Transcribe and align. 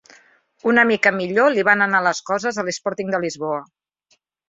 Una 0.71 0.85
mica 0.91 1.11
millor 1.19 1.53
li 1.57 1.67
van 1.69 1.85
anar 1.89 2.01
les 2.09 2.25
coses 2.33 2.59
a 2.59 2.67
l'Sporting 2.71 3.15
de 3.17 3.25
Lisboa. 3.27 3.65